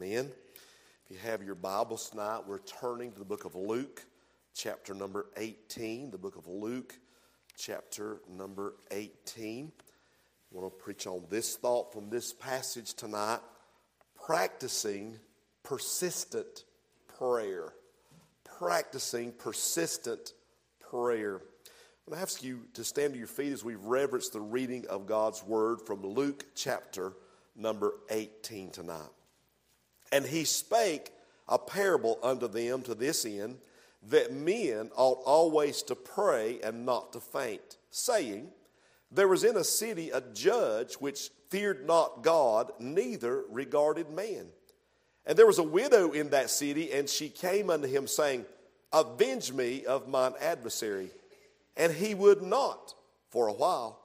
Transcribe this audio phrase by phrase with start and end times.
[0.00, 0.30] Amen.
[1.04, 4.04] If you have your Bibles tonight, we're turning to the book of Luke,
[4.54, 6.12] chapter number 18.
[6.12, 6.94] The book of Luke,
[7.56, 9.72] chapter number 18.
[9.74, 13.40] I want to preach on this thought from this passage tonight
[14.24, 15.18] practicing
[15.64, 16.62] persistent
[17.18, 17.72] prayer.
[18.44, 20.32] Practicing persistent
[20.78, 21.36] prayer.
[21.38, 24.86] I'm going to ask you to stand to your feet as we reverence the reading
[24.88, 27.14] of God's word from Luke chapter
[27.56, 29.17] number 18 tonight.
[30.12, 31.12] And he spake
[31.48, 33.58] a parable unto them to this end,
[34.08, 38.48] that men ought always to pray and not to faint, saying,
[39.10, 44.46] There was in a city a judge which feared not God, neither regarded man.
[45.26, 48.46] And there was a widow in that city, and she came unto him, saying,
[48.92, 51.10] Avenge me of mine adversary.
[51.76, 52.94] And he would not
[53.30, 54.00] for a while.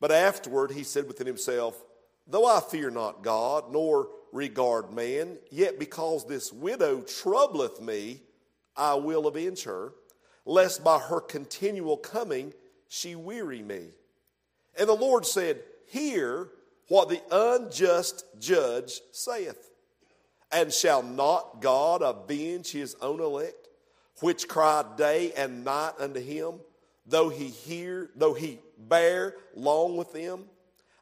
[0.00, 1.82] But afterward he said within himself,
[2.26, 8.22] Though I fear not God, nor regard man, yet because this widow troubleth me,
[8.76, 9.92] I will avenge her,
[10.44, 12.52] lest by her continual coming
[12.88, 13.88] she weary me.
[14.78, 16.48] And the Lord said, Hear
[16.88, 19.70] what the unjust judge saith.
[20.52, 23.68] And shall not God avenge his own elect,
[24.20, 26.60] which cry day and night unto him,
[27.06, 30.44] though he hear, though he bear long with them?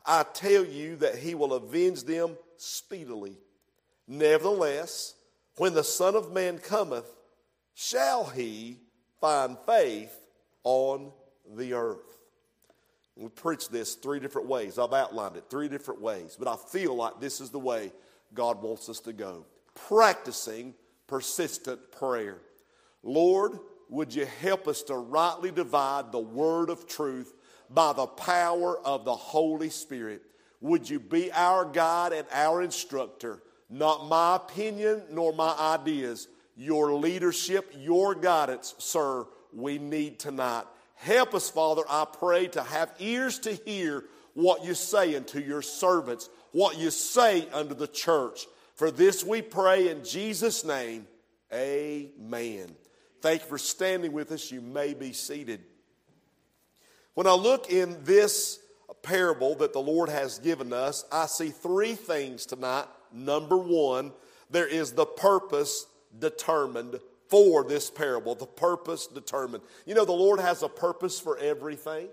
[0.06, 3.36] I tell you that he will avenge them speedily.
[4.06, 5.14] Nevertheless,
[5.56, 7.06] when the Son of Man cometh,
[7.74, 8.78] shall he
[9.20, 10.14] find faith
[10.64, 11.12] on
[11.56, 12.18] the earth?
[13.16, 14.78] We preach this three different ways.
[14.78, 17.92] I've outlined it three different ways, but I feel like this is the way
[18.34, 19.46] God wants us to go.
[19.74, 20.74] Practicing
[21.06, 22.38] persistent prayer.
[23.02, 27.32] Lord, would you help us to rightly divide the word of truth
[27.70, 30.22] by the power of the Holy Spirit?
[30.64, 33.42] Would you be our guide and our instructor?
[33.68, 36.26] Not my opinion nor my ideas.
[36.56, 40.64] Your leadership, your guidance, sir, we need tonight.
[40.94, 45.60] Help us, Father, I pray, to have ears to hear what you say unto your
[45.60, 48.46] servants, what you say unto the church.
[48.74, 51.06] For this we pray in Jesus' name.
[51.52, 52.74] Amen.
[53.20, 54.50] Thank you for standing with us.
[54.50, 55.60] You may be seated.
[57.12, 58.60] When I look in this
[59.04, 62.86] parable that the Lord has given us, I see three things tonight.
[63.12, 64.12] Number one,
[64.50, 65.86] there is the purpose
[66.18, 66.98] determined
[67.28, 69.62] for this parable, the purpose determined.
[69.86, 72.08] You know, the Lord has a purpose for everything.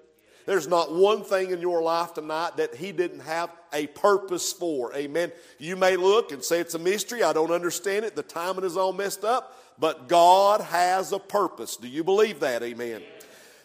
[0.45, 4.93] There's not one thing in your life tonight that He didn't have a purpose for.
[4.95, 5.31] Amen.
[5.59, 7.23] You may look and say it's a mystery.
[7.23, 8.15] I don't understand it.
[8.15, 9.57] The timing is all messed up.
[9.77, 11.77] But God has a purpose.
[11.77, 12.63] Do you believe that?
[12.63, 13.01] Amen.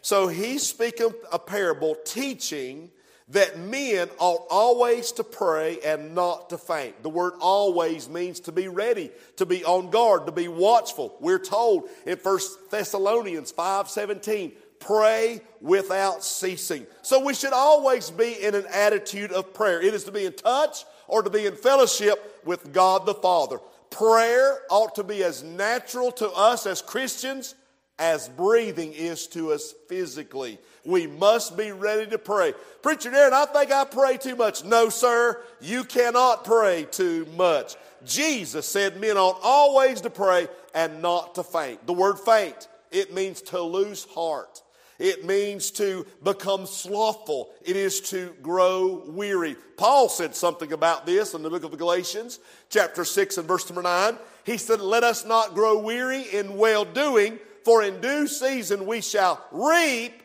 [0.03, 2.91] So He's speaking a parable teaching
[3.29, 7.03] that men ought always to pray and not to faint.
[7.03, 11.17] The word always means to be ready, to be on guard, to be watchful.
[11.21, 16.87] We're told in 1 Thessalonians 5:17, pray without ceasing.
[17.03, 19.81] So we should always be in an attitude of prayer.
[19.81, 23.59] It is to be in touch or to be in fellowship with God the Father.
[23.91, 27.55] Prayer ought to be as natural to us as Christians
[27.99, 30.59] as breathing is to us physically.
[30.87, 32.55] We must be ready to pray.
[32.81, 34.65] Preacher Darren, I think I pray too much.
[34.65, 37.75] No, sir, you cannot pray too much.
[38.05, 41.85] Jesus said men ought always to pray and not to faint.
[41.87, 44.63] The word faint, it means to lose heart.
[44.99, 47.51] It means to become slothful.
[47.63, 49.57] It is to grow weary.
[49.77, 52.39] Paul said something about this in the book of Galatians,
[52.71, 54.17] chapter 6 and verse number 9.
[54.45, 59.03] He said, Let us not grow weary in well doing, for in due season we
[59.03, 60.23] shall reap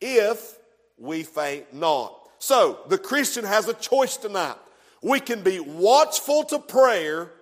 [0.00, 0.58] if
[0.96, 2.14] we faint not.
[2.38, 4.56] So, the Christian has a choice tonight.
[5.02, 7.32] We can be watchful to prayer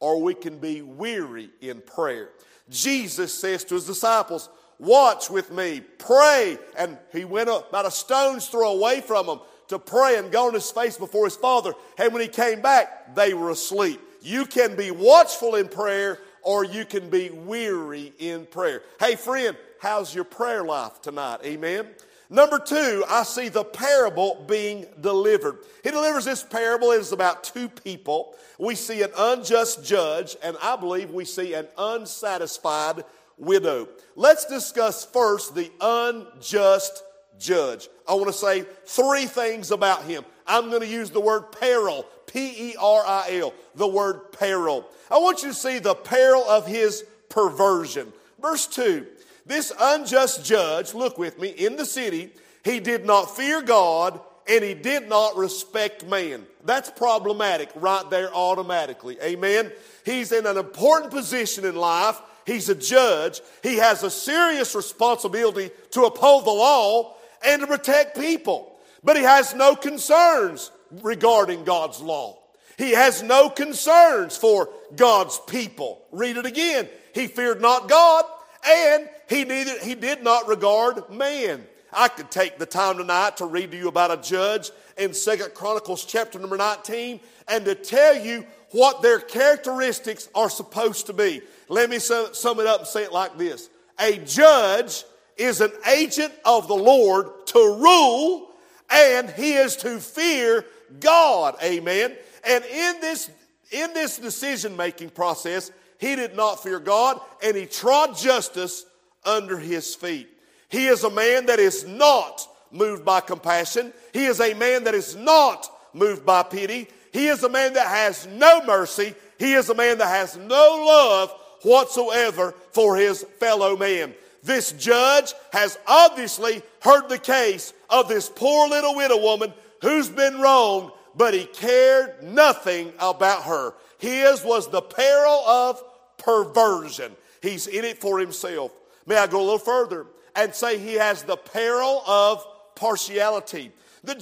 [0.00, 2.30] or we can be weary in prayer.
[2.70, 4.48] Jesus says to his disciples,
[4.78, 6.56] Watch with me, pray.
[6.76, 10.54] And he went about a stone's throw away from them to pray and go on
[10.54, 11.74] his face before his father.
[11.98, 14.00] And when he came back, they were asleep.
[14.22, 18.82] You can be watchful in prayer or you can be weary in prayer.
[19.00, 21.40] Hey, friend, how's your prayer life tonight?
[21.44, 21.86] Amen.
[22.30, 25.58] Number two, I see the parable being delivered.
[25.82, 26.90] He delivers this parable.
[26.92, 28.34] It is about two people.
[28.58, 33.04] We see an unjust judge, and I believe we see an unsatisfied
[33.38, 33.88] widow.
[34.14, 37.02] Let's discuss first the unjust
[37.38, 37.88] judge.
[38.06, 40.24] I want to say three things about him.
[40.46, 44.86] I'm going to use the word peril, P E R I L, the word peril.
[45.10, 48.12] I want you to see the peril of his perversion.
[48.40, 49.06] Verse 2
[49.48, 52.30] This unjust judge, look with me, in the city,
[52.64, 56.46] he did not fear God and he did not respect man.
[56.64, 59.18] That's problematic right there automatically.
[59.22, 59.72] Amen.
[60.04, 62.20] He's in an important position in life.
[62.46, 63.40] He's a judge.
[63.62, 68.78] He has a serious responsibility to uphold the law and to protect people.
[69.02, 70.70] But he has no concerns
[71.02, 72.38] regarding God's law.
[72.76, 76.02] He has no concerns for God's people.
[76.12, 76.88] Read it again.
[77.14, 78.24] He feared not God,
[78.66, 81.66] and he, neither, he did not regard man.
[81.92, 85.54] I could take the time tonight to read to you about a judge in Second
[85.54, 91.40] Chronicles chapter number 19 and to tell you what their characteristics are supposed to be.
[91.68, 93.70] Let me sum it up and say it like this.
[93.98, 95.04] A judge
[95.36, 98.50] is an agent of the Lord to rule
[98.90, 100.64] and he is to fear
[101.00, 101.56] God.
[101.62, 102.14] Amen.
[102.44, 103.30] And in this,
[103.70, 108.84] in this decision making process, he did not fear God and he trod justice
[109.24, 110.28] under his feet.
[110.68, 113.92] He is a man that is not moved by compassion.
[114.12, 116.88] He is a man that is not moved by pity.
[117.12, 119.14] He is a man that has no mercy.
[119.38, 121.32] He is a man that has no love
[121.62, 124.14] whatsoever for his fellow man.
[124.42, 130.40] This judge has obviously heard the case of this poor little widow woman who's been
[130.40, 133.74] wronged but he cared nothing about her.
[133.98, 135.82] His was the peril of
[136.16, 137.12] perversion.
[137.42, 138.72] He's in it for himself.
[139.08, 140.06] May I go a little further
[140.36, 143.72] and say he has the peril of partiality.
[144.04, 144.14] The,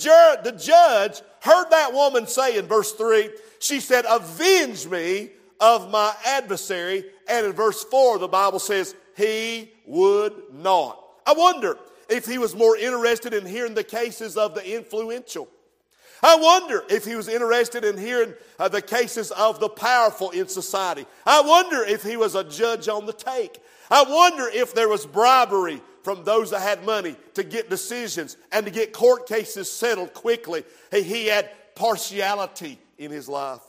[0.44, 5.30] the judge heard that woman say in verse 3, she said, Avenge me
[5.60, 7.04] of my adversary.
[7.28, 11.02] And in verse 4, the Bible says, He would not.
[11.26, 11.76] I wonder
[12.08, 15.48] if he was more interested in hearing the cases of the influential
[16.22, 20.48] I wonder if he was interested in hearing uh, the cases of the powerful in
[20.48, 21.06] society.
[21.26, 23.60] I wonder if he was a judge on the take.
[23.90, 28.64] I wonder if there was bribery from those that had money to get decisions and
[28.66, 30.64] to get court cases settled quickly.
[30.92, 33.60] He had partiality in his life.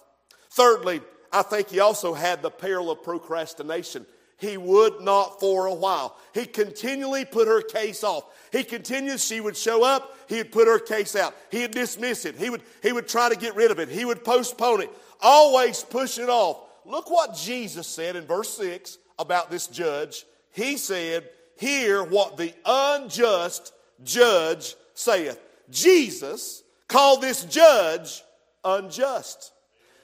[0.52, 4.06] Thirdly, I think he also had the peril of procrastination.
[4.38, 6.16] He would not for a while.
[6.34, 8.24] He continually put her case off.
[8.52, 11.36] He continued, she would show up, he would put her case out.
[11.52, 12.38] He would dismiss it.
[12.38, 13.90] He would, he would try to get rid of it.
[13.90, 14.92] He would postpone it,
[15.22, 16.60] always push it off.
[16.86, 20.26] Look what Jesus said in verse 6 about this judge.
[20.52, 23.74] He said, Hear what the unjust
[24.04, 25.40] judge saith.
[25.70, 28.24] Jesus called this judge
[28.64, 29.52] unjust.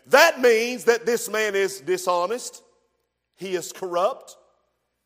[0.07, 2.61] That means that this man is dishonest,
[3.35, 4.35] he is corrupt,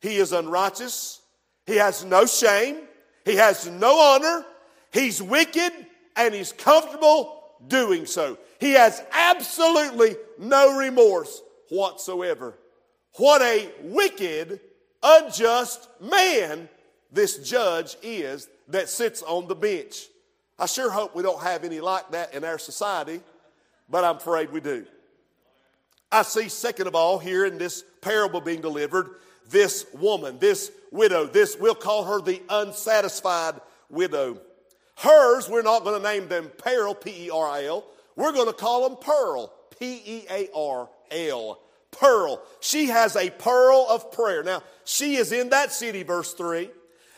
[0.01, 1.21] he is unrighteous,
[1.65, 2.77] he has no shame,
[3.25, 4.45] he has no honor.
[4.91, 5.71] He's wicked
[6.15, 8.37] and he's comfortable doing so.
[8.59, 12.57] He has absolutely no remorse whatsoever.
[13.17, 14.59] What a wicked,
[15.01, 16.69] unjust man
[17.11, 20.07] this judge is that sits on the bench.
[20.59, 23.21] I sure hope we don't have any like that in our society,
[23.89, 24.85] but I'm afraid we do.
[26.11, 29.09] I see, second of all, here in this parable being delivered,
[29.49, 31.25] this woman, this widow.
[31.25, 33.55] This, we'll call her the unsatisfied
[33.89, 34.39] widow.
[34.95, 37.85] Hers, we're not going to name them Peril, P E R I L.
[38.15, 41.59] We're going to call them Pearl, P E A R L.
[41.91, 42.41] Pearl.
[42.59, 44.43] She has a pearl of prayer.
[44.43, 46.69] Now, she is in that city, verse 3,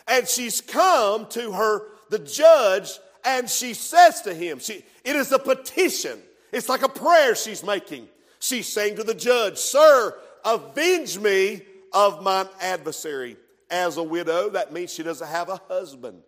[0.08, 2.92] and she's come to her, the judge,
[3.24, 6.20] and she says to him, she, it is a petition.
[6.52, 8.08] It's like a prayer she's making.
[8.40, 11.62] She's saying to the judge, Sir, avenge me
[11.94, 13.38] of mine adversary
[13.70, 16.24] as a widow, that means she doesn't have a husband.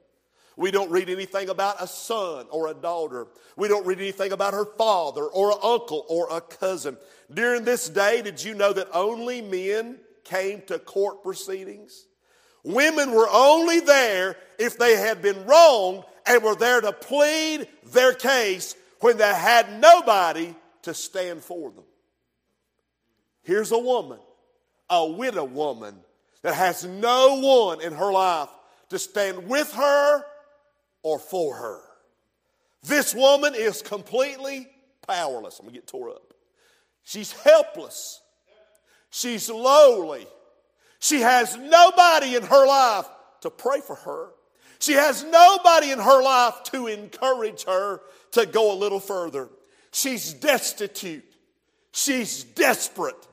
[0.57, 3.27] We don't read anything about a son or a daughter.
[3.55, 6.97] We don't read anything about her father or an uncle or a cousin.
[7.33, 12.05] During this day, did you know that only men came to court proceedings?
[12.63, 18.13] Women were only there if they had been wronged and were there to plead their
[18.13, 20.53] case when they had nobody
[20.83, 21.83] to stand for them.
[23.43, 24.19] Here's a woman,
[24.89, 25.95] a widow woman
[26.43, 28.49] that has no one in her life
[28.89, 30.23] to stand with her
[31.03, 31.81] or for her.
[32.83, 34.67] This woman is completely
[35.07, 35.59] powerless.
[35.59, 36.33] I'm going to get tore up.
[37.03, 38.21] She's helpless.
[39.09, 40.25] She's lowly.
[40.99, 43.07] She has nobody in her life
[43.41, 44.29] to pray for her.
[44.79, 49.49] She has nobody in her life to encourage her to go a little further.
[49.91, 51.25] She's destitute.
[51.91, 53.27] She's desperate.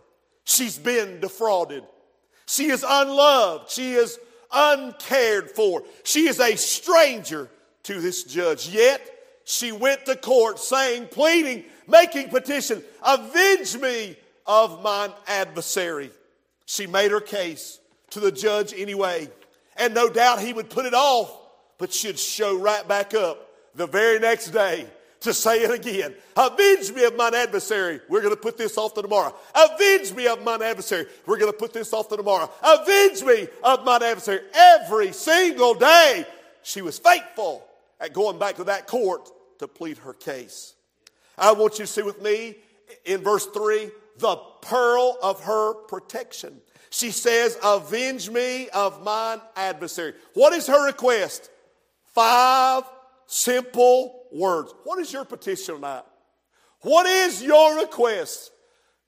[0.44, 1.84] She's been defrauded.
[2.46, 3.70] She is unloved.
[3.70, 4.18] She is
[4.52, 5.84] uncared for.
[6.04, 7.48] She is a stranger
[7.88, 8.68] to this judge.
[8.68, 9.00] Yet
[9.44, 14.14] she went to court saying, pleading, making petition, avenge me
[14.46, 16.10] of mine adversary.
[16.66, 17.80] She made her case
[18.10, 19.30] to the judge anyway.
[19.78, 21.34] And no doubt he would put it off,
[21.78, 24.86] but she'd show right back up the very next day
[25.20, 26.14] to say it again.
[26.36, 28.00] Avenge me of mine adversary.
[28.10, 29.34] We're going to put this off to tomorrow.
[29.54, 31.06] Avenge me of mine adversary.
[31.24, 32.50] We're going to put this off to tomorrow.
[32.62, 34.40] Avenge me of mine adversary.
[34.52, 36.26] Every single day,
[36.62, 37.64] she was faithful
[38.00, 39.28] at going back to that court
[39.58, 40.74] to plead her case.
[41.36, 42.56] I want you to see with me
[43.04, 46.60] in verse 3 the pearl of her protection.
[46.90, 50.14] She says, Avenge me of mine adversary.
[50.34, 51.50] What is her request?
[52.06, 52.84] Five
[53.26, 54.72] simple words.
[54.84, 56.04] What is your petition tonight?
[56.80, 58.50] What is your request?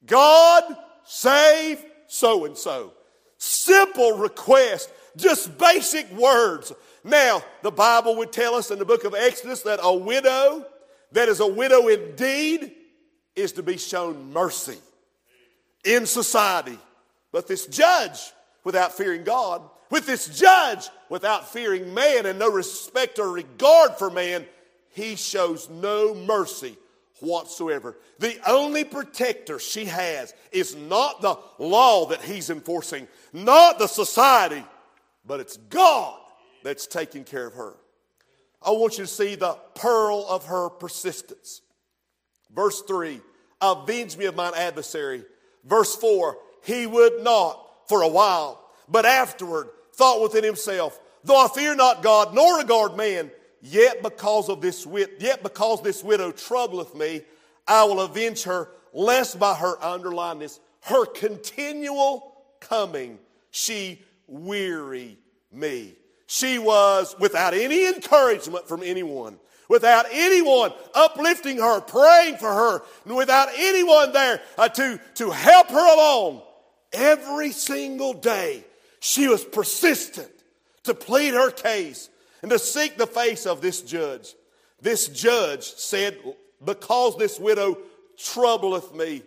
[0.06, 0.62] God
[1.04, 2.92] save so and so.
[3.38, 6.72] Simple request, just basic words.
[7.04, 10.66] Now, the Bible would tell us in the book of Exodus that a widow,
[11.12, 12.72] that is a widow indeed,
[13.34, 14.78] is to be shown mercy
[15.84, 16.78] in society.
[17.32, 18.32] But this judge,
[18.64, 24.10] without fearing God, with this judge, without fearing man and no respect or regard for
[24.10, 24.46] man,
[24.90, 26.76] he shows no mercy
[27.20, 27.96] whatsoever.
[28.18, 34.64] The only protector she has is not the law that he's enforcing, not the society,
[35.30, 36.18] but it's God
[36.64, 37.76] that's taking care of her.
[38.60, 41.62] I want you to see the pearl of her persistence.
[42.52, 43.20] Verse 3
[43.60, 45.22] Avenge me of mine adversary.
[45.64, 51.46] Verse 4 He would not for a while, but afterward thought within himself, Though I
[51.46, 53.30] fear not God, nor regard man,
[53.62, 57.22] yet because of this wit, yet because this widow troubleth me,
[57.68, 63.20] I will avenge her, lest by her underline this, her continual coming,
[63.52, 65.18] she weary
[65.52, 65.94] me.
[66.26, 73.16] She was without any encouragement from anyone, without anyone uplifting her, praying for her, and
[73.16, 76.42] without anyone there uh, to, to help her along.
[76.92, 78.64] Every single day,
[79.00, 80.30] she was persistent
[80.84, 82.08] to plead her case
[82.42, 84.34] and to seek the face of this judge.
[84.80, 86.16] This judge said,
[86.64, 87.78] Because this widow
[88.16, 89.22] troubleth me,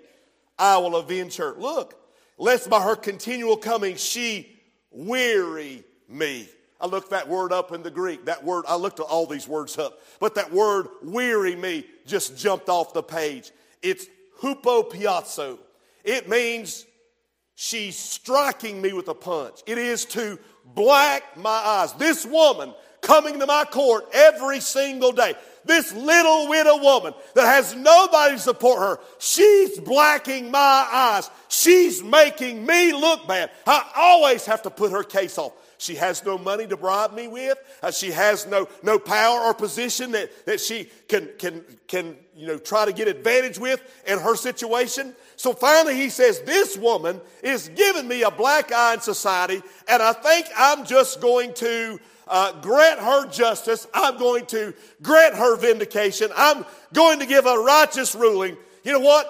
[0.57, 1.53] I will avenge her.
[1.57, 1.95] Look,
[2.37, 4.52] lest by her continual coming she
[4.93, 6.47] weary me.
[6.79, 8.25] I looked that word up in the Greek.
[8.25, 12.67] That word, I looked all these words up, but that word weary me just jumped
[12.67, 13.51] off the page.
[13.81, 14.07] It's
[14.41, 15.59] hupopiazo.
[16.03, 16.85] It means
[17.55, 19.61] she's striking me with a punch.
[19.65, 21.93] It is to black my eyes.
[21.93, 25.35] This woman coming to my court every single day.
[25.65, 31.29] This little widow woman that has nobody to support her, she's blacking my eyes.
[31.47, 33.51] She's making me look bad.
[33.65, 35.53] I always have to put her case off.
[35.83, 37.57] She has no money to bribe me with.
[37.81, 42.47] Uh, she has no, no power or position that, that she can, can, can you
[42.47, 45.13] know, try to get advantage with in her situation.
[45.35, 50.01] So finally, he says, This woman is giving me a black eye in society, and
[50.01, 53.87] I think I'm just going to uh, grant her justice.
[53.93, 56.31] I'm going to grant her vindication.
[56.35, 58.57] I'm going to give a righteous ruling.
[58.83, 59.27] You know what?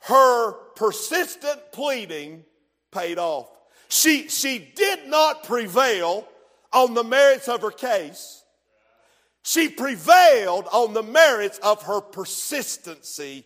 [0.00, 2.44] Her persistent pleading
[2.92, 3.48] paid off.
[3.88, 6.26] She, she did not prevail
[6.72, 8.42] on the merits of her case.
[9.42, 13.44] She prevailed on the merits of her persistency.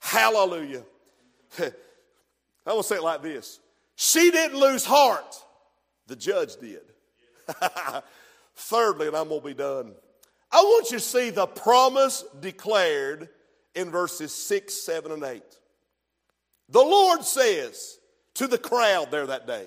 [0.00, 0.82] Hallelujah.
[2.66, 3.60] I will say it like this
[3.96, 5.36] She didn't lose heart,
[6.06, 6.82] the judge did.
[8.54, 9.94] Thirdly, and I'm going to be done,
[10.52, 13.28] I want you to see the promise declared
[13.74, 15.42] in verses 6, 7, and 8.
[16.68, 17.98] The Lord says
[18.34, 19.66] to the crowd there that day,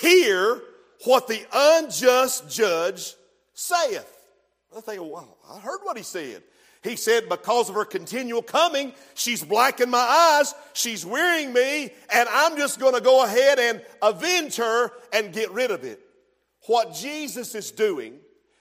[0.00, 0.60] Hear
[1.04, 3.14] what the unjust judge
[3.54, 4.14] saith.
[4.76, 6.42] I think, well, I heard what he said.
[6.82, 12.28] He said, Because of her continual coming, she's blackened my eyes, she's wearying me, and
[12.30, 16.00] I'm just going to go ahead and avenge her and get rid of it
[16.68, 18.14] what Jesus is doing,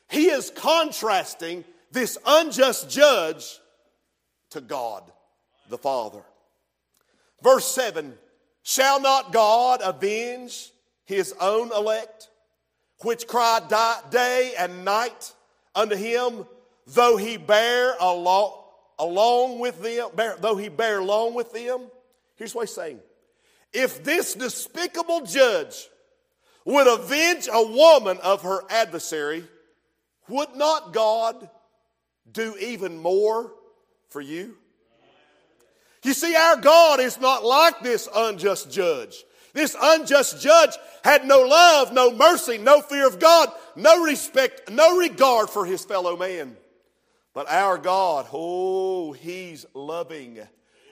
[0.09, 3.59] he is contrasting this unjust judge
[4.51, 5.03] to God
[5.69, 6.21] the Father.
[7.41, 8.13] Verse 7
[8.63, 10.71] Shall not God avenge
[11.05, 12.29] his own elect,
[13.03, 13.61] which cry
[14.11, 15.33] day and night
[15.75, 16.45] unto him,
[16.87, 18.61] though he bear along,
[18.99, 21.89] along with them, bear, though he bear along with them?
[22.35, 22.99] Here's what he's saying.
[23.73, 25.87] If this despicable judge
[26.67, 29.45] would avenge a woman of her adversary,
[30.27, 31.49] would not God
[32.29, 33.53] do even more
[34.09, 34.57] for you?
[36.03, 39.23] You see, our God is not like this unjust judge.
[39.53, 40.71] This unjust judge
[41.05, 45.85] had no love, no mercy, no fear of God, no respect, no regard for his
[45.85, 46.57] fellow man.
[47.33, 50.39] But our God, oh, he's loving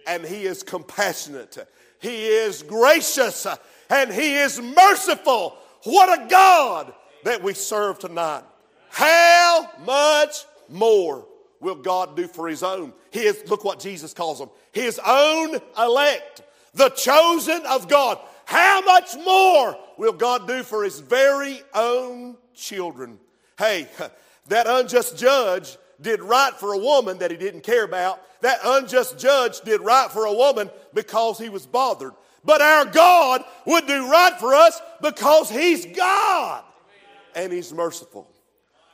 [0.07, 1.57] and he is compassionate.
[1.99, 3.45] He is gracious
[3.89, 8.43] and he is merciful what a God that we serve tonight.
[8.89, 11.25] How much more
[11.59, 12.93] will God do for his own?
[13.11, 18.19] His, look what Jesus calls them, his own elect, the chosen of God.
[18.45, 23.19] How much more will God do for his very own children?
[23.57, 23.87] Hey,
[24.47, 28.21] that unjust judge did right for a woman that he didn't care about.
[28.41, 32.13] That unjust judge did right for a woman because he was bothered.
[32.45, 36.63] But our God would do right for us because he's God
[37.35, 38.29] and he's merciful.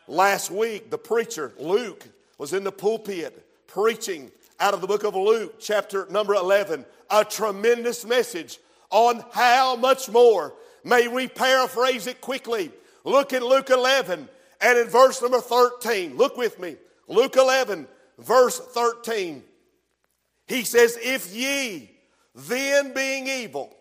[0.07, 5.15] Last week, the preacher, Luke, was in the pulpit preaching out of the book of
[5.15, 10.53] Luke, chapter number 11, a tremendous message on how much more.
[10.83, 12.71] May we paraphrase it quickly.
[13.03, 14.29] Look in Luke 11
[14.61, 16.15] and in verse number 13.
[16.17, 16.75] Look with me.
[17.07, 17.87] Luke 11,
[18.19, 19.43] verse 13.
[20.47, 21.91] He says, If ye,
[22.35, 23.75] then being evil,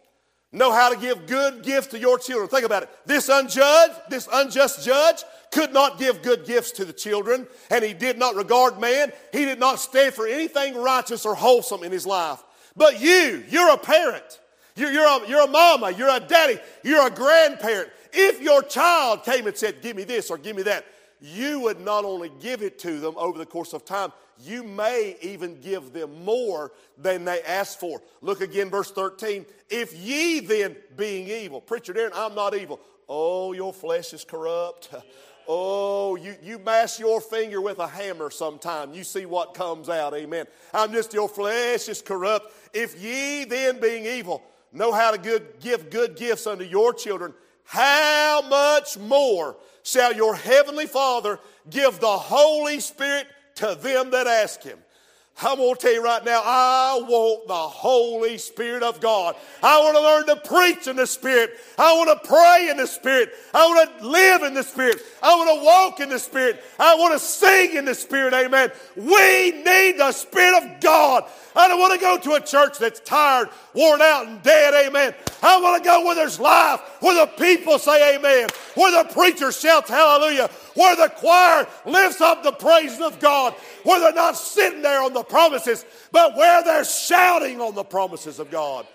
[0.53, 2.49] know how to give good gifts to your children.
[2.49, 2.91] Think about it.
[3.07, 7.93] This unjudged, this unjust judge could not give good gifts to the children, and he
[7.93, 9.13] did not regard man.
[9.33, 12.43] He did not stand for anything righteous or wholesome in his life.
[12.77, 14.41] But you, you're a parent.
[14.77, 15.91] You're, you're, a, you're a mama.
[15.91, 16.59] You're a daddy.
[16.83, 17.91] You're a grandparent.
[18.13, 20.85] If your child came and said, Give me this or give me that,
[21.21, 25.17] you would not only give it to them over the course of time, you may
[25.21, 28.03] even give them more than they asked for.
[28.21, 29.47] Look again, verse 13.
[29.69, 32.81] If ye then, being evil, preacher Darren, I'm not evil.
[33.09, 34.91] Oh, your flesh is corrupt.
[35.53, 38.95] Oh, you, you mash your finger with a hammer sometime.
[38.95, 40.15] You see what comes out.
[40.15, 40.47] Amen.
[40.73, 42.55] I'm just, your flesh is corrupt.
[42.73, 47.35] If ye then, being evil, know how to good, give good gifts unto your children,
[47.65, 53.27] how much more shall your heavenly Father give the Holy Spirit
[53.61, 54.79] to them that ask him?
[55.43, 59.37] I'm going to tell you right now, I want the Holy Spirit of God.
[59.63, 61.53] I want to learn to preach in the Spirit.
[61.79, 63.31] I want to pray in the Spirit.
[63.55, 65.01] I want to live in the Spirit.
[65.23, 66.63] I want to walk in the Spirit.
[66.79, 68.35] I want to sing in the Spirit.
[68.35, 68.71] Amen.
[68.97, 71.25] We need the Spirit of God.
[71.57, 74.75] I don't want to go to a church that's tired, worn out, and dead.
[74.87, 75.15] Amen.
[75.43, 79.51] I want to go where there's life, where the people say amen, where the preacher
[79.51, 84.81] shouts hallelujah, where the choir lifts up the praises of God, where they're not sitting
[84.81, 88.87] there on the promises, but where they're shouting on the promises of God.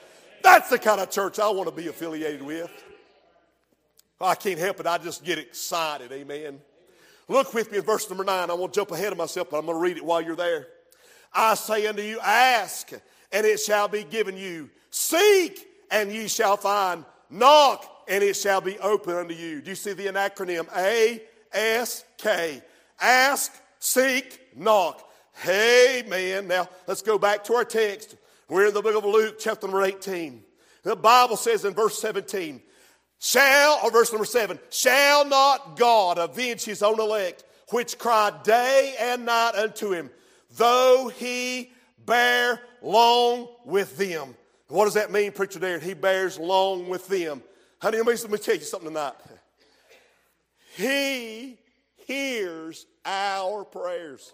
[0.41, 2.71] That's the kind of church I want to be affiliated with.
[4.19, 4.87] I can't help it.
[4.87, 6.11] I just get excited.
[6.11, 6.59] Amen.
[7.27, 8.49] Look with me in verse number nine.
[8.49, 10.67] I won't jump ahead of myself, but I'm going to read it while you're there.
[11.33, 12.91] I say unto you, ask,
[13.31, 14.71] and it shall be given you.
[14.89, 17.05] Seek, and ye shall find.
[17.29, 19.61] Knock, and it shall be open unto you.
[19.61, 20.67] Do you see the acronym?
[20.75, 21.21] A
[21.55, 22.61] S K.
[22.99, 25.01] Ask, seek, knock.
[25.47, 26.47] Amen.
[26.47, 28.15] Now, let's go back to our text.
[28.47, 30.43] We're in the book of Luke, chapter number 18.
[30.83, 32.61] The Bible says in verse 17,
[33.19, 38.95] Shall, or verse number 7, shall not God avenge his own elect, which cry day
[38.99, 40.09] and night unto him?
[40.57, 41.71] though he
[42.05, 44.35] bear long with them.
[44.67, 45.81] What does that mean, preacher Darren?
[45.81, 47.43] He bears long with them.
[47.79, 49.13] Honey, let me, let me tell you something tonight.
[50.75, 51.57] He
[52.07, 54.33] hears our prayers.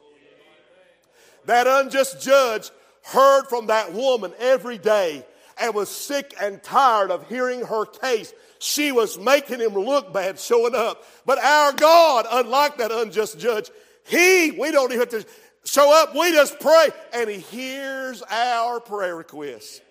[1.45, 2.69] That unjust judge
[3.03, 5.25] heard from that woman every day
[5.59, 8.33] and was sick and tired of hearing her case.
[8.59, 11.03] She was making him look bad showing up.
[11.25, 13.69] But our God, unlike that unjust judge,
[14.05, 15.25] he, we don't even have to,
[15.63, 19.81] show up, we just pray, and He hears our prayer requests.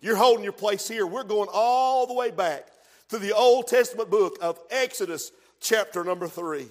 [0.00, 1.06] You're holding your place here.
[1.06, 2.66] We're going all the way back
[3.10, 5.30] to the Old Testament book of Exodus,
[5.62, 6.66] chapter number three.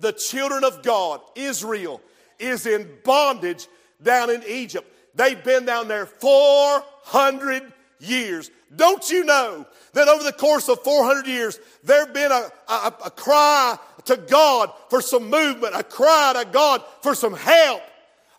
[0.00, 2.00] The children of God, Israel,
[2.38, 3.66] is in bondage
[4.02, 4.86] down in Egypt.
[5.14, 8.50] They've been down there 400 years.
[8.74, 12.94] Don't you know that over the course of 400 years, there have been a, a,
[13.06, 17.82] a cry to God for some movement, a cry to God for some help,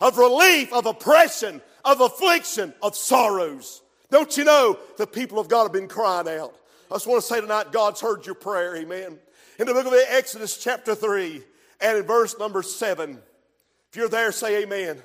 [0.00, 3.82] of relief, of oppression, of affliction, of sorrows.
[4.10, 6.54] Don't you know the people of God have been crying out?
[6.90, 9.18] I just want to say tonight, God's heard your prayer, amen.
[9.60, 11.42] In the book of Exodus, chapter 3,
[11.82, 13.18] and in verse number 7,
[13.90, 14.80] if you're there, say amen.
[14.82, 15.02] amen.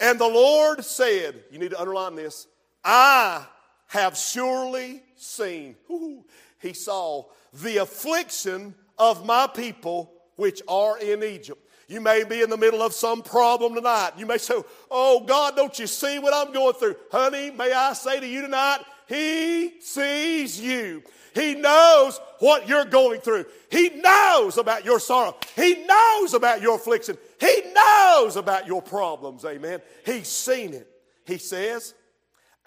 [0.00, 2.48] And the Lord said, you need to underline this,
[2.84, 3.46] I
[3.86, 6.24] have surely seen, ooh,
[6.58, 11.64] he saw the affliction of my people which are in Egypt.
[11.86, 14.12] You may be in the middle of some problem tonight.
[14.16, 16.96] You may say, Oh God, don't you see what I'm going through?
[17.12, 18.78] Honey, may I say to you tonight,
[19.10, 21.02] He sees you.
[21.34, 23.46] He knows what you're going through.
[23.68, 25.36] He knows about your sorrow.
[25.56, 27.18] He knows about your affliction.
[27.40, 29.44] He knows about your problems.
[29.44, 29.80] Amen.
[30.06, 30.88] He's seen it.
[31.26, 31.92] He says,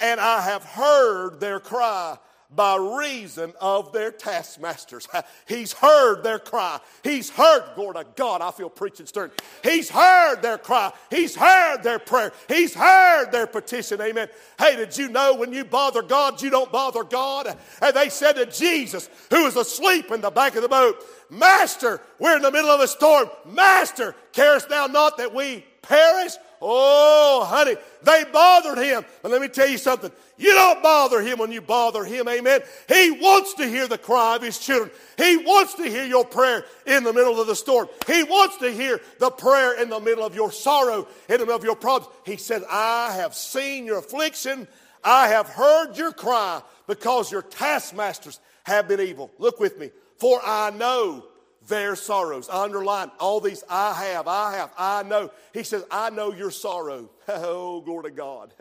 [0.01, 2.17] And I have heard their cry
[2.55, 5.07] by reason of their taskmasters.
[5.47, 6.79] He's heard their cry.
[7.03, 9.31] He's heard, glory to God, I feel preaching stern.
[9.63, 10.91] He's heard their cry.
[11.09, 12.31] He's heard their prayer.
[12.47, 14.01] He's heard their petition.
[14.01, 14.27] Amen.
[14.59, 17.57] Hey, did you know when you bother God, you don't bother God?
[17.81, 21.99] And they said to Jesus, who was asleep in the back of the boat, Master,
[22.19, 23.29] we're in the middle of a storm.
[23.45, 26.33] Master, carest thou not that we perish?
[26.65, 29.03] Oh, honey, they bothered him.
[29.21, 30.09] But let me tell you something.
[30.37, 32.61] You don't bother him when you bother him, amen.
[32.87, 34.89] He wants to hear the cry of his children.
[35.17, 37.89] He wants to hear your prayer in the middle of the storm.
[38.07, 41.55] He wants to hear the prayer in the middle of your sorrow, in the middle
[41.55, 42.15] of your problems.
[42.25, 44.65] He said, I have seen your affliction.
[45.03, 49.31] I have heard your cry because your taskmasters have been evil.
[49.37, 49.91] Look with me.
[50.17, 51.25] For I know
[51.67, 52.49] their sorrows.
[52.49, 55.31] I underline all these I have, I have, I know.
[55.53, 57.09] He says, I know your sorrow.
[57.27, 58.53] Oh, glory to God.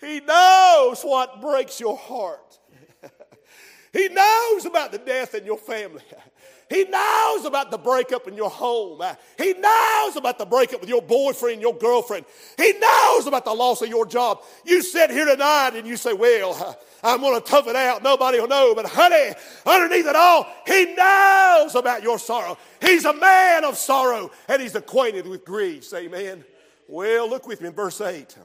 [0.00, 2.58] He knows what breaks your heart.
[3.92, 6.02] he knows about the death in your family.
[6.68, 9.02] He knows about the breakup in your home.
[9.38, 12.26] He knows about the breakup with your boyfriend, your girlfriend.
[12.58, 14.42] He knows about the loss of your job.
[14.66, 18.02] You sit here tonight and you say, Well, I'm going to tough it out.
[18.02, 18.74] Nobody will know.
[18.74, 22.58] But, honey, underneath it all, He knows about your sorrow.
[22.82, 25.94] He's a man of sorrow and He's acquainted with griefs.
[25.94, 26.44] Amen.
[26.86, 28.36] Well, look with me in verse 8.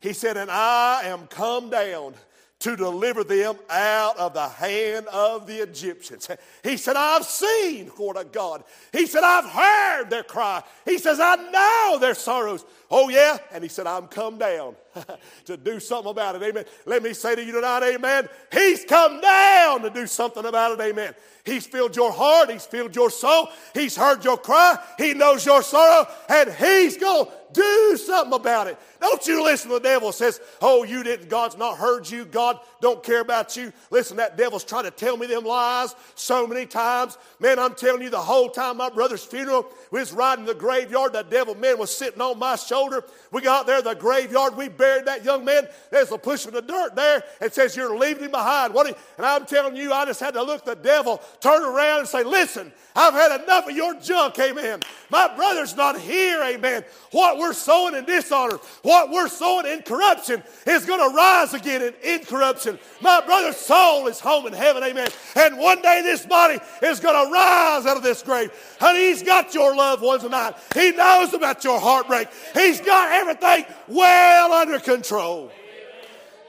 [0.00, 2.14] He said, And I am come down
[2.58, 6.28] to deliver them out of the hand of the Egyptians.
[6.62, 8.64] He said, I've seen, Lord of God.
[8.92, 10.62] He said, I've heard their cry.
[10.84, 12.64] He says, I know their sorrows.
[12.90, 13.38] Oh, yeah?
[13.52, 14.74] And he said, I'm come down
[15.44, 16.42] to do something about it.
[16.42, 16.64] Amen.
[16.86, 18.28] Let me say to you tonight, amen.
[18.52, 20.82] He's come down to do something about it.
[20.82, 21.14] Amen.
[21.44, 22.50] He's filled your heart.
[22.50, 23.48] He's filled your soul.
[23.74, 24.78] He's heard your cry.
[24.98, 26.08] He knows your sorrow.
[26.28, 28.78] And he's going do something about it.
[29.00, 32.24] Don't you listen to the devil says, oh, you didn't, God's not heard you.
[32.24, 33.72] God don't care about you.
[33.90, 37.18] Listen, that devil's trying to tell me them lies so many times.
[37.38, 41.12] Man, I'm telling you the whole time my brother's funeral, we was riding the graveyard,
[41.12, 43.04] that devil man was sitting on my shoulder.
[43.30, 45.68] We got there, the graveyard, we buried that young man.
[45.90, 47.22] There's a push of the dirt there.
[47.40, 48.74] It says you're leaving him behind.
[48.74, 48.86] What?
[48.86, 52.22] And I'm telling you, I just had to look the devil, turn around and say,
[52.22, 54.80] listen, I've had enough of your junk, amen.
[55.10, 56.84] My brother's not here, amen.
[57.12, 61.82] What we're sowing in dishonor, what we're sowing in corruption is going to rise again
[61.82, 62.78] in incorruption.
[63.00, 65.08] My brother's soul is home in heaven, amen.
[65.34, 68.50] And one day this body is going to rise out of this grave.
[68.80, 70.54] Honey, he's got your loved ones tonight.
[70.74, 72.28] He knows about your heartbreak.
[72.54, 75.50] He's got everything well under control.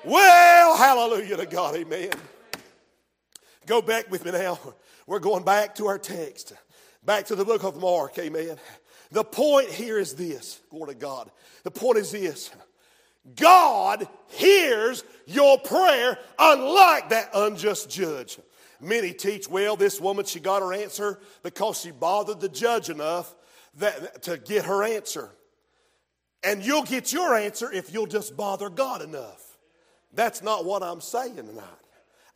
[0.06, 2.12] Well, hallelujah to God, amen.
[3.66, 4.58] Go back with me now.
[5.06, 6.54] We're going back to our text,
[7.08, 8.58] back to the book of Mark, amen.
[9.12, 11.32] The point here is this, glory to God.
[11.64, 12.52] The point is this
[13.36, 18.38] God hears your prayer, unlike that unjust judge.
[18.80, 23.34] Many teach, well, this woman, she got her answer because she bothered the judge enough
[23.78, 25.32] that, to get her answer.
[26.44, 29.58] And you'll get your answer if you'll just bother God enough.
[30.14, 31.87] That's not what I'm saying tonight.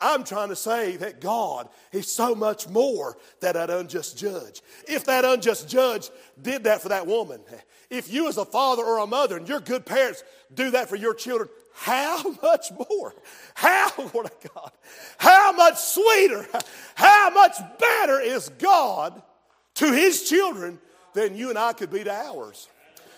[0.02, 4.62] I'm trying to say that God is so much more than that unjust judge.
[4.88, 6.10] If that unjust judge
[6.42, 7.42] did that for that woman,
[7.92, 10.96] if you as a father or a mother and your good parents do that for
[10.96, 13.14] your children, how much more?
[13.54, 14.72] How, Lord of God,
[15.18, 16.48] how much sweeter,
[16.96, 19.22] how much better is God
[19.76, 20.80] to his children
[21.14, 22.68] than you and I could be to ours?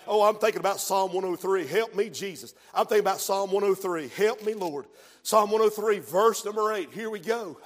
[0.06, 1.66] Oh, I'm thinking about Psalm 103.
[1.66, 2.54] Help me, Jesus.
[2.74, 4.08] I'm thinking about Psalm 103.
[4.08, 4.84] Help me, Lord.
[5.24, 6.92] Psalm 103, verse number 8.
[6.92, 7.56] Here we go.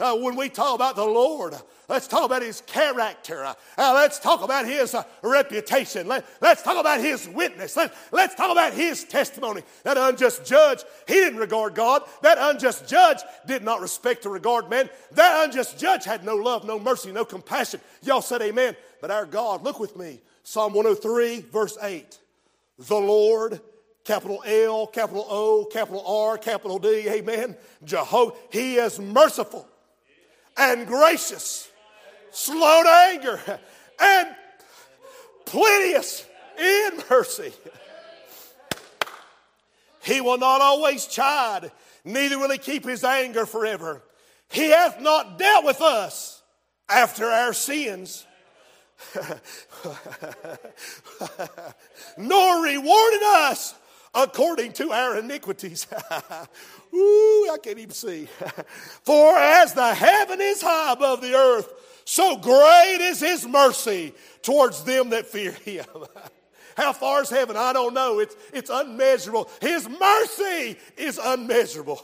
[0.00, 1.54] Uh, when we talk about the Lord,
[1.86, 3.44] let's talk about His character.
[3.44, 6.08] Uh, let's talk about His uh, reputation.
[6.08, 7.76] Let, us talk about His witness.
[7.76, 9.60] Let, let's talk about His testimony.
[9.84, 12.00] That unjust judge, he didn't regard God.
[12.22, 14.88] That unjust judge did not respect or regard man.
[15.10, 17.80] That unjust judge had no love, no mercy, no compassion.
[18.02, 18.74] Y'all said amen.
[19.02, 20.22] But our God, look with me.
[20.44, 22.18] Psalm 103, verse 8.
[22.78, 23.60] The Lord
[24.04, 27.56] capital L, capital O, capital R, capital D, amen.
[27.84, 29.68] Jehovah, He is merciful
[30.56, 31.68] and gracious,
[32.30, 33.40] slow to anger,
[34.00, 34.28] and
[35.44, 36.26] plenteous
[36.58, 37.52] in mercy.
[40.02, 41.70] He will not always chide,
[42.04, 44.02] neither will he keep his anger forever.
[44.50, 46.42] He hath not dealt with us
[46.88, 48.26] after our sins,
[52.18, 53.74] nor rewarded us
[54.14, 55.86] according to our iniquities.
[56.94, 58.26] Ooh, I can't even see.
[59.02, 61.72] For as the heaven is high above the earth,
[62.04, 65.86] so great is his mercy towards them that fear him.
[66.76, 67.56] How far is heaven?
[67.56, 68.18] I don't know.
[68.18, 69.50] It's, it's unmeasurable.
[69.60, 72.00] His mercy is unmeasurable.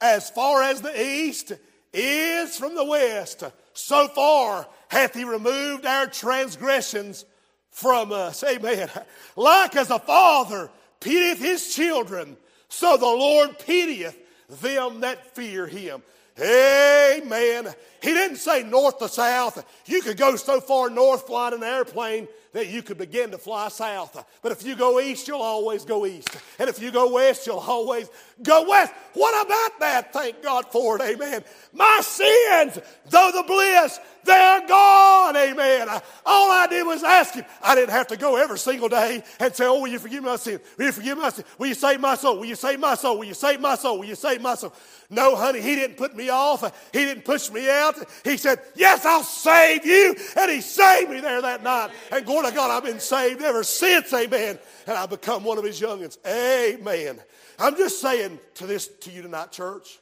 [0.00, 1.52] as far as the east
[1.92, 7.24] is from the west, so far hath he removed our transgressions
[7.70, 8.44] from us.
[8.44, 8.88] Amen.
[9.34, 10.70] Like as a father
[11.04, 12.36] pitieth his children,
[12.68, 14.18] so the Lord pitieth
[14.62, 16.02] them that fear him.
[16.40, 17.68] Amen.
[18.02, 19.64] He didn't say north to south.
[19.86, 23.68] You could go so far north flying an airplane that you could begin to fly
[23.68, 24.24] south.
[24.42, 26.28] But if you go east, you'll always go east.
[26.58, 28.08] And if you go west, you'll always
[28.42, 28.92] go west.
[29.12, 30.12] What about that?
[30.12, 31.02] Thank God for it.
[31.02, 31.44] Amen.
[31.72, 32.78] My sins,
[33.10, 35.36] though the bliss, they're gone.
[35.36, 35.88] Amen.
[36.26, 37.44] All I did was ask him.
[37.62, 40.36] I didn't have to go every single day and say, Oh, will you forgive my
[40.36, 40.60] sin?
[40.78, 41.44] Will you forgive my sin?
[41.58, 42.38] Will you save my soul?
[42.38, 43.18] Will you save my soul?
[43.18, 43.98] Will you save my soul?
[43.98, 44.72] Will you save my soul?
[45.10, 46.62] No, honey, he didn't put me off.
[46.92, 47.96] He didn't push me out.
[48.24, 50.16] He said, Yes, I'll save you.
[50.36, 51.90] And he saved me there that night.
[52.10, 54.12] And glory to God, I've been saved ever since.
[54.12, 54.58] Amen.
[54.86, 56.18] And I've become one of his youngins.
[56.26, 57.20] Amen.
[57.58, 59.98] I'm just saying to this to you tonight, church.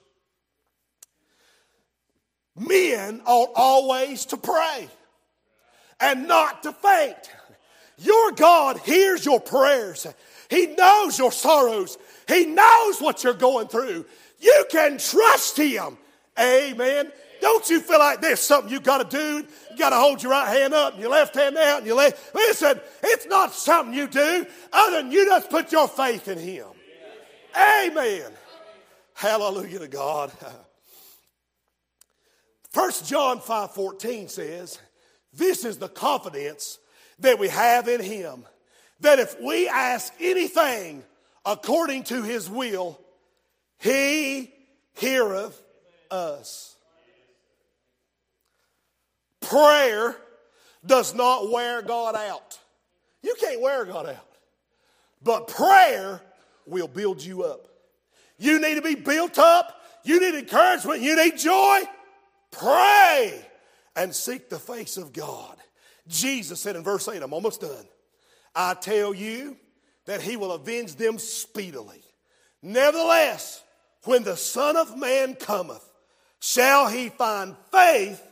[2.56, 4.88] Men ought always to pray
[6.00, 7.30] and not to faint.
[7.98, 10.06] Your God hears your prayers.
[10.50, 11.96] He knows your sorrows.
[12.28, 14.04] He knows what you're going through.
[14.40, 15.96] You can trust Him.
[16.38, 17.12] Amen.
[17.40, 19.46] Don't you feel like there's something you got to do?
[19.70, 21.96] You got to hold your right hand up and your left hand out and your
[21.96, 22.34] left.
[22.34, 26.66] Listen, it's not something you do other than you just put your faith in Him.
[27.56, 28.30] Amen.
[29.14, 30.32] Hallelujah to God.
[32.72, 34.78] First John 5:14 says,
[35.32, 36.78] "This is the confidence
[37.18, 38.46] that we have in him,
[39.00, 41.04] that if we ask anything
[41.44, 42.98] according to his will,
[43.78, 44.54] he
[44.94, 45.62] heareth
[46.10, 46.76] us."
[49.40, 50.16] Prayer
[50.84, 52.58] does not wear God out.
[53.20, 54.28] You can't wear God out.
[55.20, 56.20] But prayer
[56.66, 57.68] will build you up.
[58.38, 59.80] You need to be built up.
[60.04, 61.00] You need encouragement.
[61.02, 61.82] You need joy.
[62.52, 63.44] Pray
[63.96, 65.56] and seek the face of God.
[66.06, 67.86] Jesus said in verse 8, I'm almost done.
[68.54, 69.56] I tell you
[70.06, 72.02] that he will avenge them speedily.
[72.62, 73.62] Nevertheless,
[74.04, 75.84] when the Son of Man cometh,
[76.40, 78.22] shall he find faith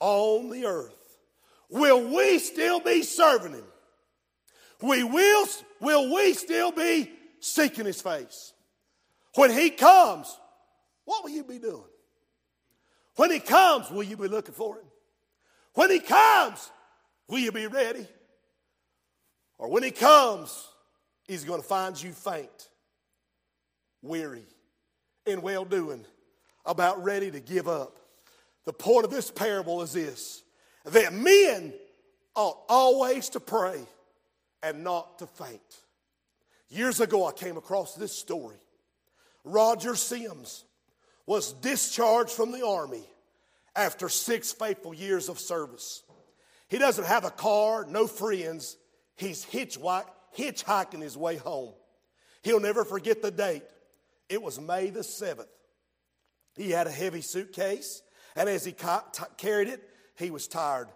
[0.00, 0.92] on the earth?
[1.70, 3.64] Will we still be serving him?
[4.82, 5.46] We will,
[5.80, 8.52] will we still be seeking his face?
[9.34, 10.36] When he comes,
[11.04, 11.84] what will you be doing?
[13.16, 14.86] When he comes, will you be looking for him?
[15.74, 16.70] When he comes,
[17.28, 18.06] will you be ready?
[19.58, 20.68] Or when he comes,
[21.26, 22.68] he's going to find you faint,
[24.02, 24.44] weary,
[25.26, 26.04] and well doing,
[26.66, 27.98] about ready to give up.
[28.64, 30.42] The point of this parable is this
[30.86, 31.72] that men
[32.34, 33.80] ought always to pray
[34.62, 35.60] and not to faint.
[36.68, 38.56] Years ago, I came across this story.
[39.44, 40.64] Roger Sims
[41.26, 43.04] was discharged from the Army
[43.74, 46.02] after six faithful years of service.
[46.68, 48.76] He doesn't have a car, no friends.
[49.16, 51.72] He's hitchhiking his way home.
[52.42, 53.62] He'll never forget the date.
[54.28, 55.46] It was May the 7th.
[56.56, 58.02] He had a heavy suitcase,
[58.36, 60.88] and as he ca- t- carried it, he was tired.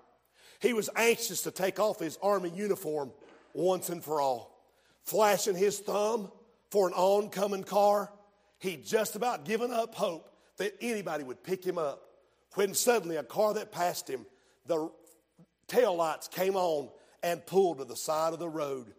[0.61, 3.13] He was anxious to take off his army uniform
[3.53, 4.57] once and for all.
[5.03, 6.31] Flashing his thumb
[6.71, 8.13] for an oncoming car,
[8.59, 12.03] He'd just about given up hope that anybody would pick him up
[12.55, 14.27] when suddenly a car that passed him,
[14.67, 14.91] the
[15.69, 16.89] tail lights came on
[17.23, 18.93] and pulled to the side of the road.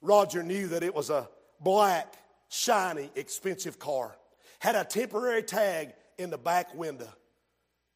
[0.00, 1.28] Roger knew that it was a
[1.60, 2.14] black,
[2.48, 4.16] shiny, expensive car.
[4.58, 7.08] Had a temporary tag in the back window.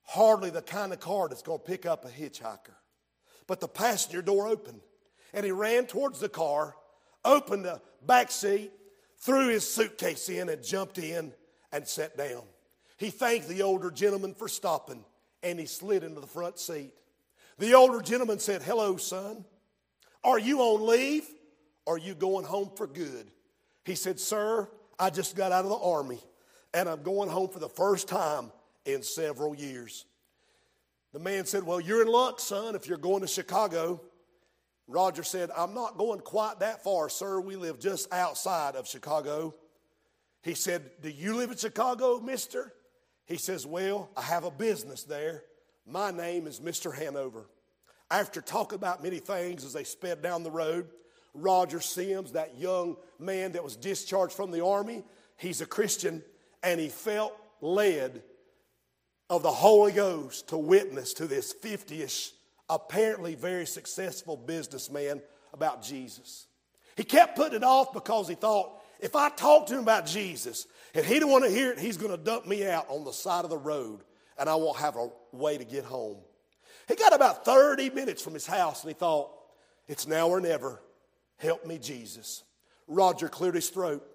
[0.04, 2.74] Hardly the kind of car that's going to pick up a hitchhiker.
[3.46, 4.80] But the passenger door opened,
[5.32, 6.76] and he ran towards the car,
[7.24, 8.72] opened the back seat,
[9.22, 11.32] threw his suitcase in and jumped in
[11.72, 12.42] and sat down.
[12.96, 15.04] He thanked the older gentleman for stopping
[15.42, 16.92] and he slid into the front seat.
[17.58, 19.44] The older gentleman said, Hello, son.
[20.24, 21.26] Are you on leave
[21.86, 23.30] or are you going home for good?
[23.84, 26.20] He said, Sir, I just got out of the army
[26.74, 28.52] and I'm going home for the first time
[28.84, 30.04] in several years.
[31.12, 34.00] The man said, Well, you're in luck, son, if you're going to Chicago.
[34.88, 37.40] Roger said, I'm not going quite that far, sir.
[37.40, 39.54] We live just outside of Chicago.
[40.42, 42.72] He said, Do you live in Chicago, mister?
[43.26, 45.44] He says, Well, I have a business there.
[45.86, 46.94] My name is Mr.
[46.94, 47.46] Hanover.
[48.10, 50.88] After talking about many things as they sped down the road,
[51.34, 55.02] Roger Sims, that young man that was discharged from the army,
[55.36, 56.22] he's a Christian,
[56.62, 58.22] and he felt led
[59.30, 62.32] of the Holy Ghost to witness to this 50 ish
[62.74, 65.20] apparently very successful businessman
[65.52, 66.46] about Jesus.
[66.96, 70.68] He kept putting it off because he thought If I talk to him about Jesus
[70.94, 73.12] and he don't want to hear it, he's going to dump me out on the
[73.12, 74.04] side of the road
[74.38, 76.18] and I won't have a way to get home.
[76.86, 79.32] He got about 30 minutes from his house and he thought,
[79.88, 80.80] it's now or never.
[81.36, 82.44] Help me, Jesus.
[82.86, 84.06] Roger cleared his throat.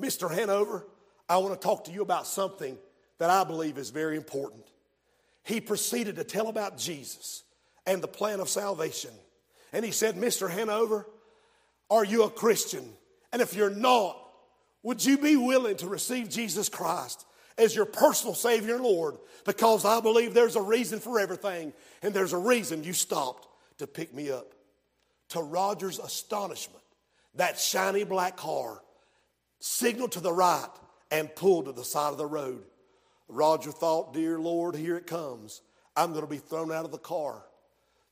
[0.00, 0.32] Mr.
[0.34, 0.86] Hanover,
[1.28, 2.78] I want to talk to you about something
[3.18, 4.64] that I believe is very important.
[5.42, 7.42] He proceeded to tell about Jesus
[7.88, 9.10] and the plan of salvation.
[9.72, 10.50] And he said, Mr.
[10.50, 11.06] Hanover,
[11.90, 12.86] are you a Christian?
[13.32, 14.16] And if you're not,
[14.82, 17.24] would you be willing to receive Jesus Christ
[17.56, 19.16] as your personal Savior and Lord?
[19.46, 21.72] Because I believe there's a reason for everything,
[22.02, 23.48] and there's a reason you stopped
[23.78, 24.52] to pick me up.
[25.30, 26.84] To Roger's astonishment,
[27.36, 28.82] that shiny black car
[29.60, 30.68] signaled to the right
[31.10, 32.64] and pulled to the side of the road.
[33.28, 35.62] Roger thought, Dear Lord, here it comes.
[35.96, 37.42] I'm going to be thrown out of the car.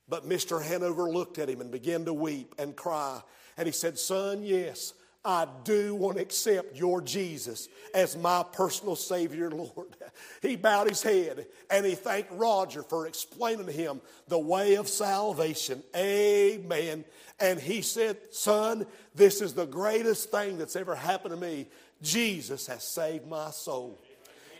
[0.08, 0.62] But Mr.
[0.62, 3.20] Hanover looked at him and began to weep and cry.
[3.56, 4.92] And he said, Son, yes,
[5.24, 9.88] I do want to accept your Jesus as my personal Savior Lord.
[10.40, 14.88] He bowed his head and he thanked Roger for explaining to him the way of
[14.88, 15.82] salvation.
[15.94, 17.04] Amen.
[17.40, 21.66] And he said, Son, this is the greatest thing that's ever happened to me.
[22.00, 24.00] Jesus has saved my soul.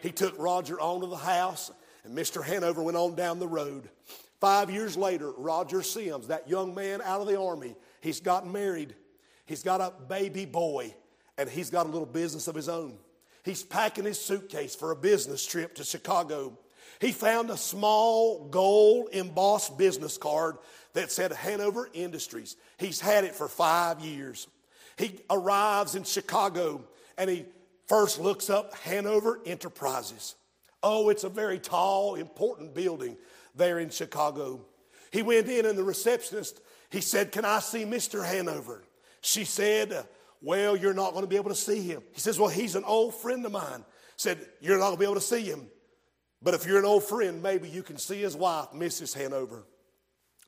[0.03, 1.71] He took Roger on to the house,
[2.05, 2.45] and Mr.
[2.45, 3.89] Hanover went on down the road.
[4.41, 8.95] Five years later, Roger Sims, that young man out of the army, he's gotten married.
[9.47, 10.95] He's got a baby boy,
[11.39, 12.99] and he's got a little business of his own.
[13.45, 16.59] He's packing his suitcase for a business trip to Chicago.
[17.01, 20.57] He found a small gold embossed business card
[20.95, 22.57] that said Hanover Industries.
[22.79, 24.49] He's had it for five years.
[24.97, 26.85] He arrives in Chicago
[27.19, 27.45] and he
[27.87, 30.35] first looks up Hanover Enterprises.
[30.83, 33.17] Oh, it's a very tall, important building
[33.57, 34.61] there in Chicago.
[35.11, 38.25] He went in and the receptionist, he said, Can I see Mr.
[38.25, 38.85] Hanover?
[39.21, 40.07] She said,
[40.43, 42.03] Well, you're not going to be able to see him.
[42.13, 43.85] He says, Well, he's an old friend of mine.
[44.17, 45.67] Said, You're not going to be able to see him.
[46.43, 49.15] But if you're an old friend, maybe you can see his wife, Mrs.
[49.15, 49.65] Hanover.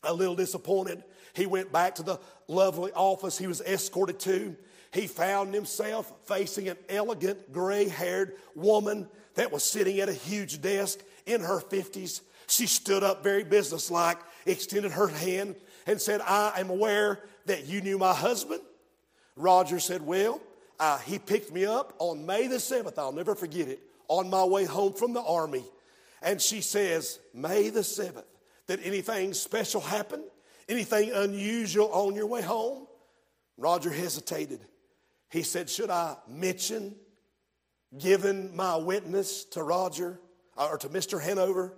[0.05, 4.57] A little disappointed, he went back to the lovely office he was escorted to.
[4.93, 10.63] He found himself facing an elegant gray haired woman that was sitting at a huge
[10.63, 12.21] desk in her 50s.
[12.49, 15.57] She stood up very businesslike, extended her hand,
[15.87, 18.61] and said, I am aware that you knew my husband.
[19.37, 20.41] Roger said, Well,
[20.81, 22.99] uh, he picked me up on May the 7th.
[22.99, 23.81] I'll never forget it.
[24.09, 25.65] On my way home from the army.
[26.23, 28.25] And she says, May the 7th.
[28.67, 30.25] Did anything special happen?
[30.69, 32.87] Anything unusual on your way home?
[33.57, 34.61] Roger hesitated.
[35.31, 36.95] He said, Should I mention
[37.99, 40.19] giving my witness to Roger
[40.57, 41.21] or to Mr.
[41.21, 41.75] Hanover?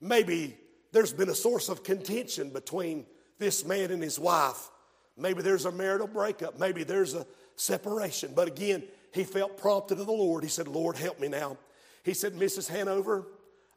[0.00, 0.56] Maybe
[0.92, 3.06] there's been a source of contention between
[3.38, 4.70] this man and his wife.
[5.16, 6.58] Maybe there's a marital breakup.
[6.58, 8.32] Maybe there's a separation.
[8.34, 10.42] But again, he felt prompted of the Lord.
[10.42, 11.58] He said, Lord, help me now.
[12.04, 12.68] He said, Mrs.
[12.68, 13.26] Hanover,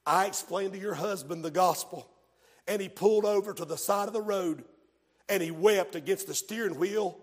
[0.06, 2.10] I explained to your husband the gospel.
[2.68, 4.64] And he pulled over to the side of the road
[5.28, 7.18] and he wept against the steering wheel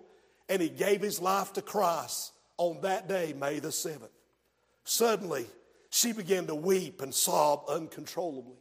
[0.49, 4.11] and he gave his life to Christ on that day, May the 7th.
[4.85, 5.47] Suddenly,
[5.89, 8.60] she began to weep and sob uncontrollably.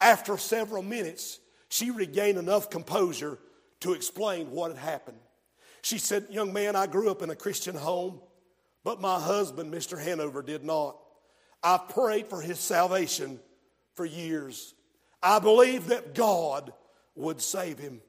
[0.00, 3.38] After several minutes, she regained enough composure
[3.80, 5.18] to explain what had happened.
[5.82, 8.20] She said, Young man, I grew up in a Christian home,
[8.84, 10.02] but my husband, Mr.
[10.02, 10.96] Hanover, did not.
[11.62, 13.38] I prayed for his salvation
[13.94, 14.74] for years.
[15.22, 16.72] I believed that God
[17.14, 18.00] would save him.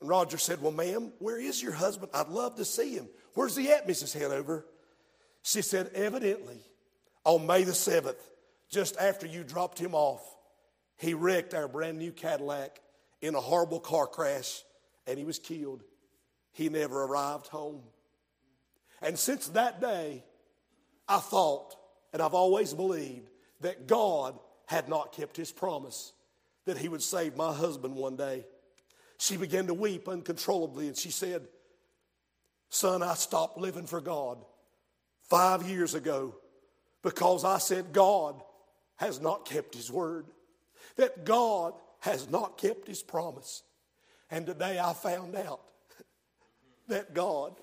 [0.00, 2.10] And Roger said, Well, ma'am, where is your husband?
[2.14, 3.08] I'd love to see him.
[3.34, 4.18] Where's he at, Mrs.
[4.18, 4.66] Hanover?
[5.42, 6.58] She said, Evidently,
[7.24, 8.16] on May the 7th,
[8.70, 10.22] just after you dropped him off,
[10.96, 12.80] he wrecked our brand new Cadillac
[13.20, 14.62] in a horrible car crash
[15.06, 15.82] and he was killed.
[16.52, 17.82] He never arrived home.
[19.02, 20.24] And since that day,
[21.08, 21.74] I thought,
[22.12, 23.28] and I've always believed,
[23.60, 26.12] that God had not kept his promise
[26.66, 28.46] that he would save my husband one day.
[29.18, 31.48] She began to weep uncontrollably and she said,
[32.68, 34.38] Son, I stopped living for God
[35.28, 36.36] five years ago
[37.02, 38.40] because I said God
[39.00, 40.26] has not kept his word,
[40.96, 43.62] that God has not kept his promise.
[44.30, 45.62] And today I found out
[46.88, 47.54] that God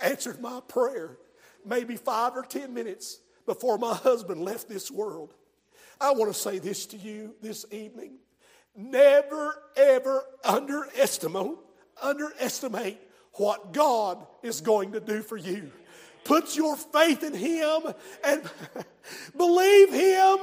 [0.00, 1.16] answered my prayer
[1.64, 5.32] maybe five or ten minutes before my husband left this world.
[6.00, 8.14] I want to say this to you this evening.
[8.74, 11.56] Never, ever underestimate,
[12.02, 12.98] underestimate
[13.34, 15.70] what God is going to do for you.
[16.24, 17.82] Put your faith in Him
[18.24, 18.42] and
[19.36, 20.38] believe Him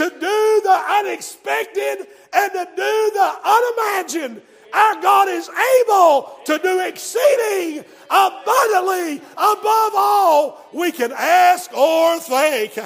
[0.00, 4.40] to do the unexpected and to do the unimagined.
[4.72, 12.78] Our God is able to do exceeding abundantly above all we can ask or think.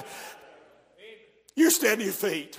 [1.55, 2.59] You stand to your feet.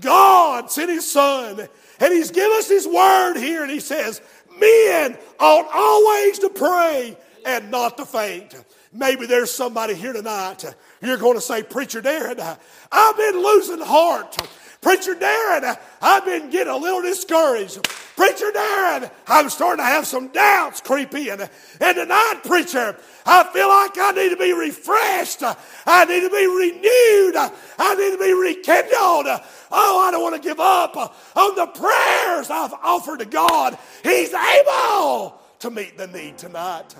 [0.00, 1.66] God sent his son
[1.98, 4.22] and he's given us his word here and he says,
[4.60, 8.54] men ought always to pray and not to faint.
[8.92, 10.64] Maybe there's somebody here tonight.
[11.02, 12.58] You're going to say, Preacher Darren,
[12.90, 14.36] I've been losing heart.
[14.80, 17.82] Preacher Darren, I've been getting a little discouraged.
[18.16, 21.40] Preacher Darren, I'm starting to have some doubts creep in.
[21.40, 25.42] And tonight, preacher, I feel like I need to be refreshed.
[25.42, 27.36] I need to be renewed.
[27.78, 29.26] I need to be rekindled.
[29.70, 33.76] Oh, I don't want to give up on the prayers I've offered to God.
[34.02, 36.94] He's able to meet the need tonight.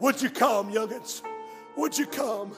[0.00, 1.22] Would you come, youngins?
[1.76, 2.52] Would you come?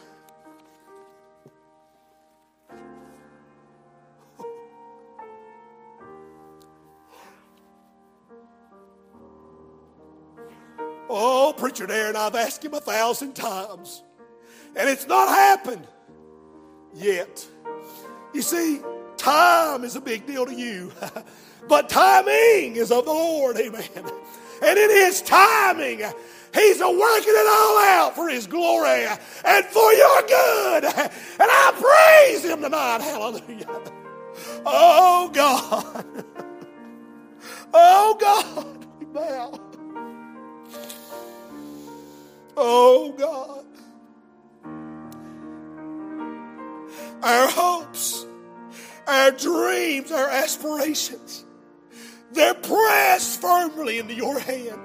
[11.14, 14.02] Oh, Preacher Darren, I've asked him a thousand times,
[14.74, 15.86] and it's not happened
[16.94, 17.46] yet.
[18.32, 18.80] You see,
[19.18, 20.90] time is a big deal to you,
[21.68, 24.10] but timing is of the Lord, amen.
[24.62, 25.98] And in His timing,
[26.54, 29.06] He's working it all out for His glory
[29.44, 30.84] and for your good.
[30.84, 31.10] And
[31.40, 33.80] I praise Him tonight, hallelujah.
[34.64, 36.14] Oh, God.
[37.74, 38.72] Oh, God.
[42.56, 43.64] Oh God.
[47.22, 48.26] Our hopes,
[49.06, 51.44] our dreams, our aspirations,
[52.32, 54.80] they're pressed firmly into your hand.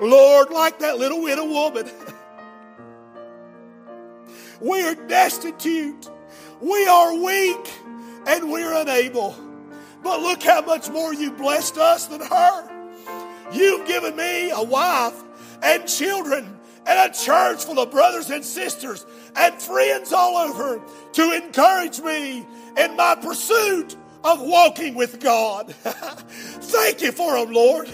[0.00, 1.90] Lord, like that little widow woman,
[4.60, 6.08] we are destitute,
[6.60, 7.72] we are weak,
[8.26, 9.36] and we're unable.
[10.02, 12.70] But look how much more you blessed us than her.
[13.52, 15.20] You've given me a wife
[15.62, 19.04] and children and a church full of brothers and sisters
[19.34, 20.80] and friends all over
[21.12, 22.46] to encourage me
[22.76, 25.70] in my pursuit of walking with God.
[25.74, 27.88] Thank you for him, Lord.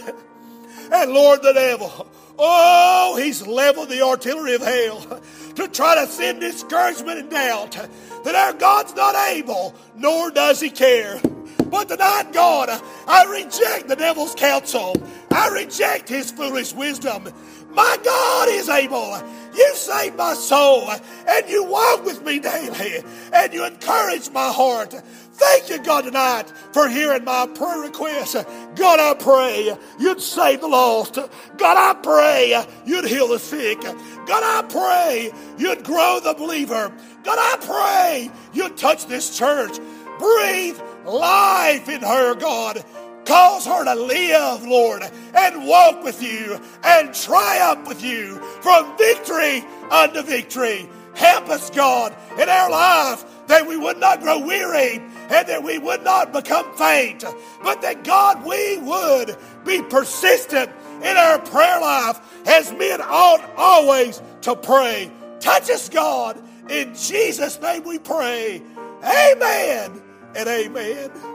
[0.93, 2.07] And Lord, the devil,
[2.39, 5.20] oh, he's leveled the artillery of hell
[5.55, 7.72] to try to send discouragement and doubt
[8.25, 11.20] that our God's not able, nor does he care.
[11.66, 12.68] But tonight, God,
[13.07, 14.95] I reject the devil's counsel.
[15.31, 17.29] I reject his foolish wisdom.
[17.70, 19.20] My God is able.
[19.57, 24.93] You save my soul and you walk with me daily and you encourage my heart.
[25.35, 28.35] Thank you, God, tonight for hearing my prayer request.
[28.77, 31.15] God, I pray you'd save the lost.
[31.15, 31.29] God,
[31.59, 33.81] I pray you'd heal the sick.
[33.81, 36.93] God, I pray you'd grow the believer.
[37.25, 39.79] God, I pray you'd touch this church.
[40.19, 42.85] Breathe life in her, God.
[43.25, 45.03] Cause her to live, Lord,
[45.35, 50.89] and walk with you and triumph with you from victory unto victory.
[51.14, 55.79] Help us, God, in our life that we would not grow weary and that we
[55.79, 57.25] would not become faint,
[57.62, 60.70] but that, God, we would be persistent
[61.03, 65.11] in our prayer life as men ought always to pray.
[65.41, 66.41] Touch us, God.
[66.68, 68.62] In Jesus' name we pray.
[69.03, 70.03] Amen
[70.35, 71.34] and amen.